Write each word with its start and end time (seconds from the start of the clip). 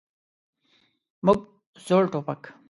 موږ 1.25 1.39
زوړ 1.85 2.03
ټوپک. 2.13 2.41